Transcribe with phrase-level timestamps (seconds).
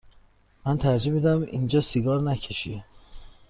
[0.65, 2.83] من ترجیح می دهم اینجا سیگار نکشی.